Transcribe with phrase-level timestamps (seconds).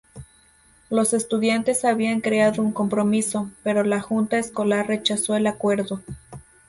[0.89, 6.01] Los estudiantes habían creado un compromiso, pero la junta escolar rechazó el acuerdo.